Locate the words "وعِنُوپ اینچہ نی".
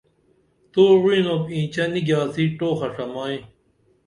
1.03-2.01